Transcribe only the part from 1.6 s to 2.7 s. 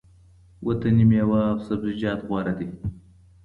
سبزیجات غوره دي.